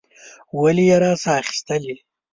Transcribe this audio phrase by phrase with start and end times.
[0.61, 1.95] ولي یې راڅخه اخیستلې؟